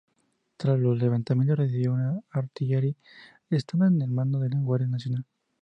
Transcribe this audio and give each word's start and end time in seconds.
Tras 0.57 0.79
los 0.79 0.97
levantamientos, 0.97 1.59
recibió 1.59 1.93
una 1.93 2.21
artillery, 2.31 2.95
estando 3.51 3.85
al 4.03 4.09
mando 4.09 4.39
de 4.39 4.49
la 4.49 4.57
guardia 4.59 4.87
nacional. 4.87 5.25